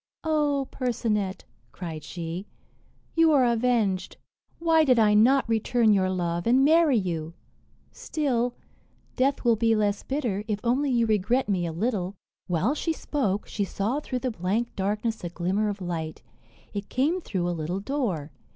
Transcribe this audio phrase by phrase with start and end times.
[0.23, 2.47] "O Percinet," cried she,
[3.13, 4.17] "you are avenged.
[4.57, 7.35] Why did I not return your love, and marry you!
[7.91, 8.55] Still,
[9.15, 12.15] death will be less bitter, if only you regret me a little."
[12.47, 16.23] While she spoke, she saw through the blank darkness a glimmer of light;
[16.73, 18.31] it came through a little door.